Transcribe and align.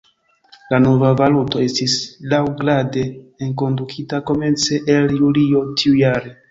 La 0.71 0.77
nova 0.85 1.11
valuto 1.19 1.61
estis 1.65 1.97
laŭgrade 2.33 3.05
enkondukita 3.49 4.25
komence 4.33 4.85
el 4.97 5.19
Julio 5.23 5.67
tiujare. 5.83 6.39